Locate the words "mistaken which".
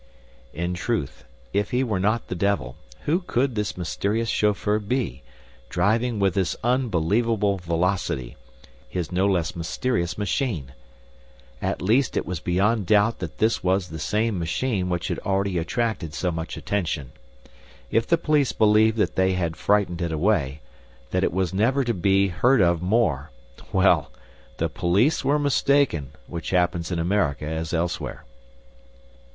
25.37-26.49